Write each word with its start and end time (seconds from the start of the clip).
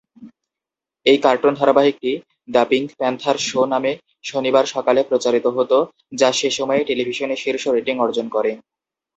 এই 1.05 1.17
কার্টুন 1.17 1.53
ধারাবাহিকটি 1.55 2.11
"the 2.49 2.63
pink 2.69 2.87
panther 2.99 3.37
show" 3.41 3.61
নামে 3.65 3.91
শনিবার 4.23 4.65
সকালে 4.67 5.01
প্রচারিত 5.09 5.45
হত, 5.57 5.71
যা 6.13 6.29
সে 6.31 6.49
সময়ে 6.57 6.81
টেলিভিশনে 6.85 7.35
শীর্ষ 7.43 7.63
রেটিং 7.69 7.95
অর্জন 7.99 8.27
করে। 8.35 8.51